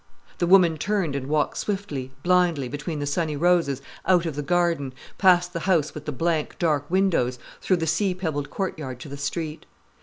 [0.39, 4.95] The woman turned and walked swiftly, blindly, between the sunny roses, out of the garden,
[5.19, 9.15] past the house with the blank, dark windows, through the sea pebbled courtyard to the
[9.17, 9.67] street.